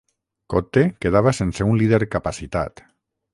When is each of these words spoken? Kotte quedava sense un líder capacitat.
Kotte 0.53 0.83
quedava 1.05 1.33
sense 1.41 1.67
un 1.73 1.77
líder 1.83 2.01
capacitat. 2.17 2.85